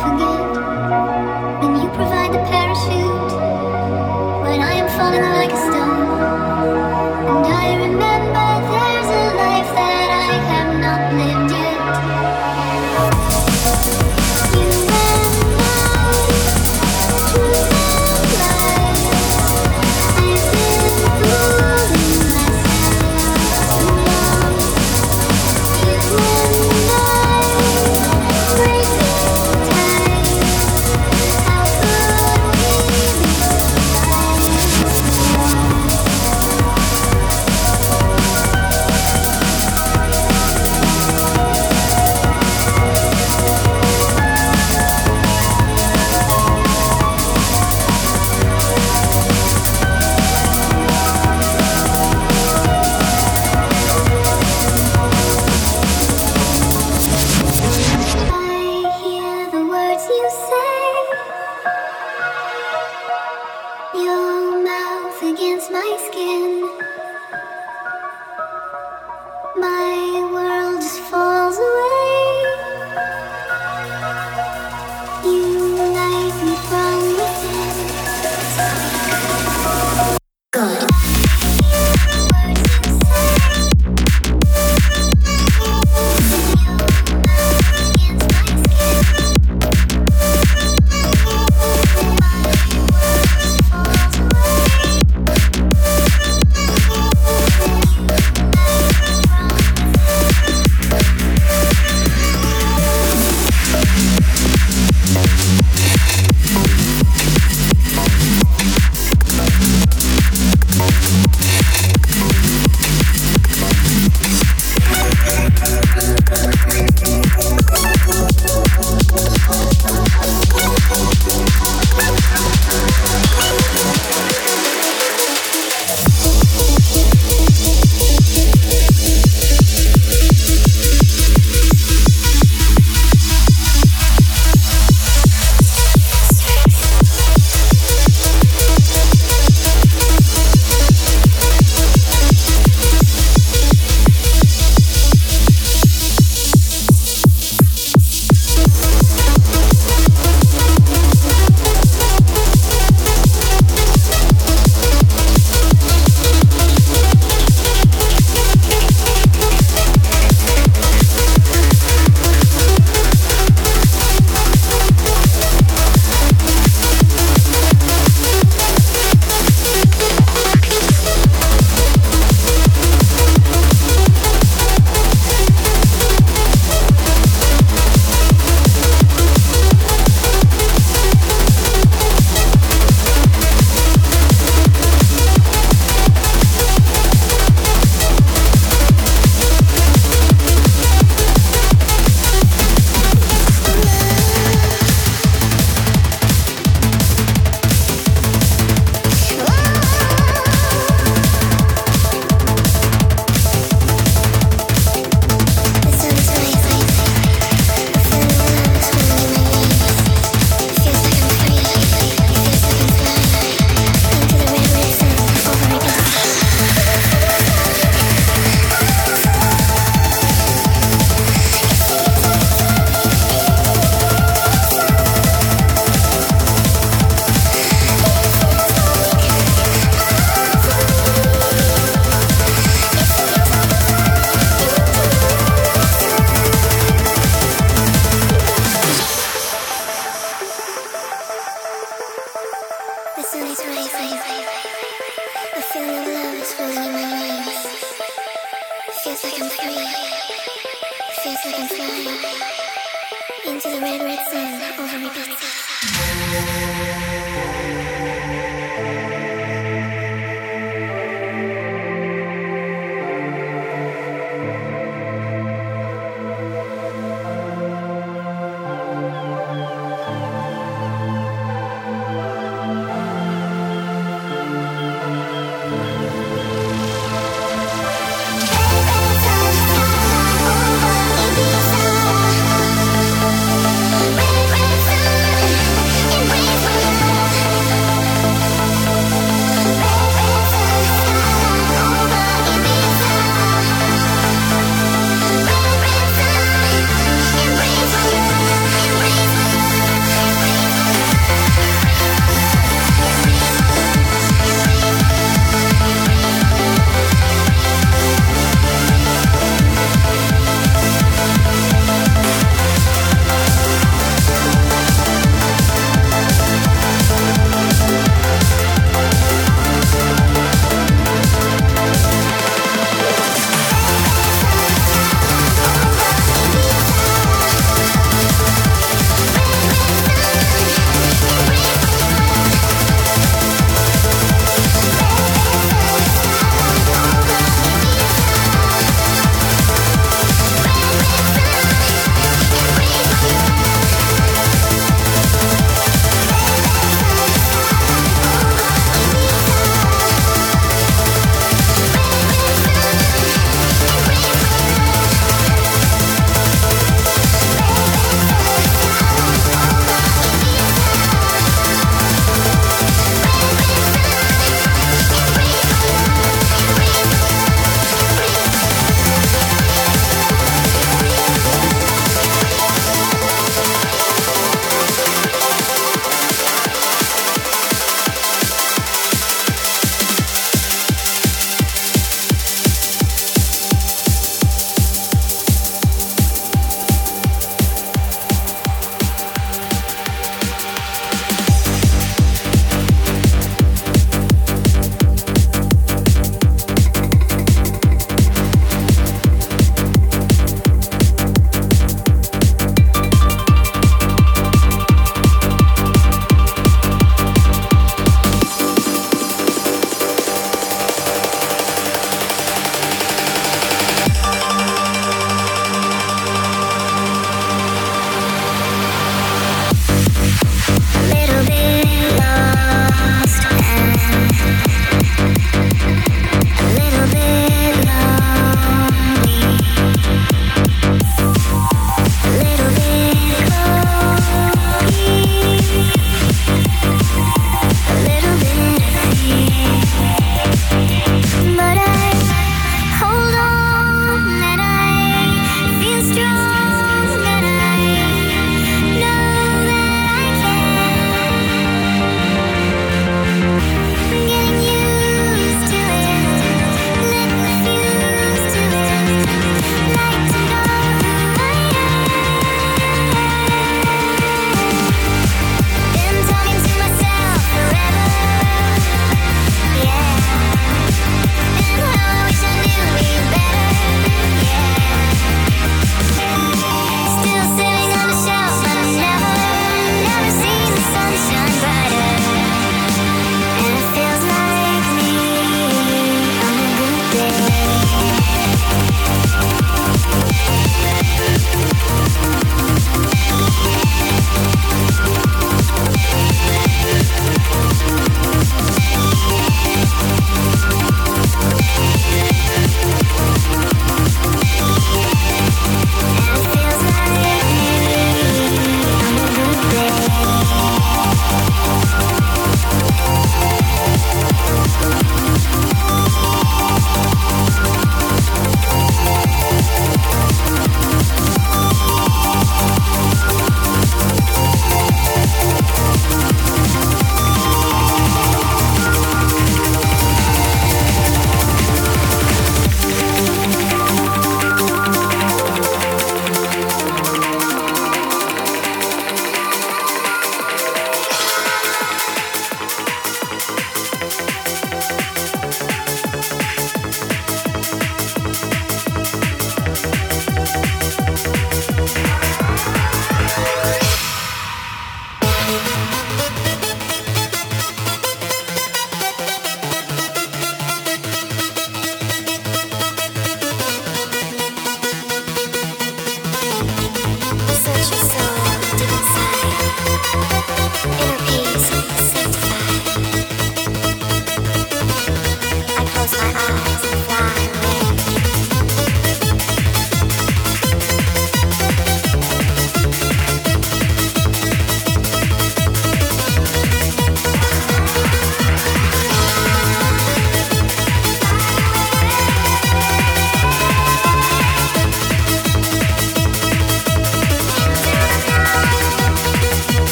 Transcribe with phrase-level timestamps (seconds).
[0.00, 1.19] forget.
[65.22, 67.19] against my skin.